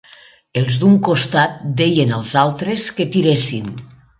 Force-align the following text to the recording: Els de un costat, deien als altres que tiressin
Els 0.61 0.77
de 0.83 0.87
un 0.87 0.95
costat, 1.09 1.61
deien 1.83 2.17
als 2.21 2.33
altres 2.45 2.89
que 2.99 3.07
tiressin 3.17 3.73